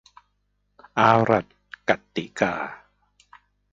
[0.99, 1.45] อาหรัด
[1.89, 2.53] กัดติกา